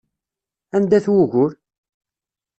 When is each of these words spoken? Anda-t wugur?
Anda-t 0.75 1.07
wugur? 1.13 1.51